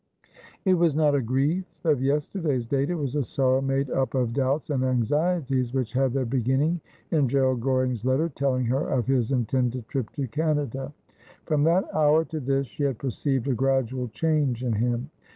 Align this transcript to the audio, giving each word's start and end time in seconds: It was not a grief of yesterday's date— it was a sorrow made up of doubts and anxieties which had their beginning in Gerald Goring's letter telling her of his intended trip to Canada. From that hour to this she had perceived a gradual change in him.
It 0.65 0.73
was 0.73 0.95
not 0.95 1.13
a 1.13 1.21
grief 1.21 1.63
of 1.83 2.01
yesterday's 2.01 2.65
date— 2.65 2.89
it 2.89 2.95
was 2.95 3.13
a 3.13 3.21
sorrow 3.21 3.61
made 3.61 3.91
up 3.91 4.15
of 4.15 4.33
doubts 4.33 4.71
and 4.71 4.83
anxieties 4.83 5.75
which 5.75 5.93
had 5.93 6.11
their 6.11 6.25
beginning 6.25 6.81
in 7.11 7.27
Gerald 7.29 7.61
Goring's 7.61 8.03
letter 8.03 8.27
telling 8.27 8.65
her 8.65 8.89
of 8.89 9.05
his 9.05 9.31
intended 9.31 9.87
trip 9.87 10.09
to 10.13 10.27
Canada. 10.27 10.91
From 11.45 11.65
that 11.65 11.85
hour 11.93 12.25
to 12.25 12.39
this 12.39 12.65
she 12.65 12.81
had 12.81 12.97
perceived 12.97 13.47
a 13.47 13.53
gradual 13.53 14.07
change 14.07 14.63
in 14.63 14.73
him. 14.73 15.11